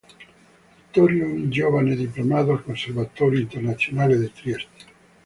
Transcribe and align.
Vittorio 0.79 1.27
è 1.27 1.31
un 1.31 1.51
giovane 1.51 1.95
diplomato 1.95 2.53
al 2.53 2.63
Conservatorio 2.63 3.39
Internazionale 3.39 4.17
di 4.17 4.31
Trieste. 4.33 4.85